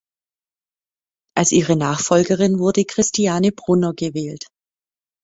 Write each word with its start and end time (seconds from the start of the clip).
Als 1.37 1.51
ihre 1.51 1.75
Nachfolgerin 1.75 2.57
wurde 2.57 2.85
Christiane 2.85 3.51
Brunner 3.51 3.93
gewählt. 3.93 4.47